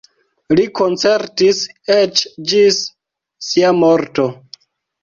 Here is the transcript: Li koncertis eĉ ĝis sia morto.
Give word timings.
Li 0.59 0.63
koncertis 0.79 1.61
eĉ 1.99 2.25
ĝis 2.55 2.81
sia 3.51 3.79
morto. 3.85 4.29